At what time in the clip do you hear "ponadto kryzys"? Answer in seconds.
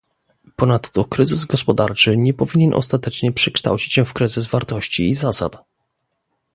0.55-1.45